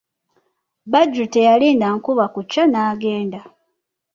Badru 0.91 1.25
teyalinda 1.33 1.87
nkuba 1.95 2.25
kukya 2.33 2.63
n'agenda. 2.67 3.39